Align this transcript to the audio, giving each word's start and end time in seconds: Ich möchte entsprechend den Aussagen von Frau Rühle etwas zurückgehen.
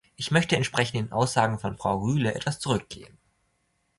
Ich 0.15 0.31
möchte 0.31 0.55
entsprechend 0.55 0.95
den 0.95 1.11
Aussagen 1.11 1.59
von 1.59 1.77
Frau 1.77 1.99
Rühle 1.99 2.33
etwas 2.33 2.57
zurückgehen. 2.57 3.19